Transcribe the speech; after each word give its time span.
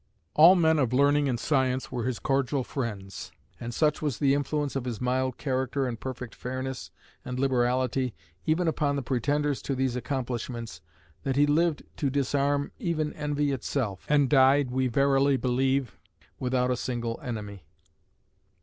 All 0.33 0.55
men 0.55 0.79
of 0.79 0.93
learning 0.93 1.29
and 1.29 1.39
science 1.39 1.91
were 1.91 2.05
his 2.05 2.17
cordial 2.17 2.63
friends; 2.63 3.31
and 3.59 3.71
such 3.71 4.01
was 4.01 4.17
the 4.17 4.33
influence 4.33 4.75
of 4.75 4.85
his 4.85 4.99
mild 4.99 5.37
character 5.37 5.85
and 5.87 5.99
perfect 5.99 6.33
fairness 6.33 6.89
and 7.23 7.39
liberality, 7.39 8.15
even 8.47 8.67
upon 8.67 8.95
the 8.95 9.03
pretenders 9.03 9.61
to 9.61 9.75
these 9.75 9.95
accomplishments, 9.95 10.81
that 11.21 11.35
he 11.35 11.45
lived 11.45 11.83
to 11.97 12.09
disarm 12.09 12.71
even 12.79 13.13
envy 13.13 13.51
itself, 13.51 14.03
and 14.09 14.27
died, 14.27 14.71
we 14.71 14.87
verily 14.87 15.37
believe, 15.37 15.99
without 16.39 16.71
a 16.71 16.75
single 16.77 17.19
enemy. 17.21 17.67